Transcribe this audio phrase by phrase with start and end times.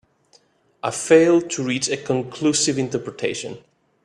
[0.81, 3.59] I failed to reach a conclusive interpretation.